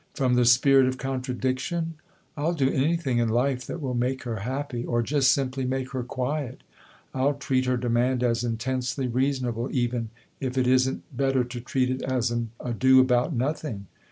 "From 0.15 0.33
the 0.33 0.45
spirit 0.45 0.87
of 0.87 0.97
contradiction? 0.97 1.93
I'll 2.35 2.55
do 2.55 2.71
anything 2.71 3.19
in 3.19 3.29
life 3.29 3.67
that 3.67 3.79
will 3.79 3.93
make 3.93 4.23
her 4.23 4.37
happy, 4.37 4.83
or 4.83 5.03
just 5.03 5.31
simply 5.31 5.63
make 5.63 5.91
her 5.91 6.01
quiet: 6.01 6.63
I'll 7.13 7.35
treat 7.35 7.65
her 7.67 7.77
demand 7.77 8.23
as 8.23 8.43
intensely 8.43 9.07
reasonable 9.07 9.69
even, 9.71 10.09
if 10.39 10.57
it 10.57 10.65
isn't 10.65 11.03
better 11.15 11.43
to 11.43 11.61
treat 11.61 11.91
it 11.91 12.01
as 12.01 12.31
an 12.31 12.49
ado 12.59 12.99
about 12.99 13.31
nothing. 13.33 13.85